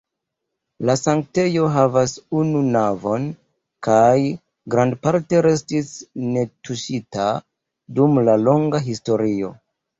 La 0.89 0.93
sanktejo 0.99 1.67
havas 1.75 2.13
unu 2.39 2.61
navon 2.69 3.27
kaj 3.89 4.15
grandparte 4.77 5.45
restis 5.49 5.93
netuŝita 6.33 7.31
dum 8.01 8.21
la 8.31 8.41
longa 8.51 8.87
historio. 8.91 9.57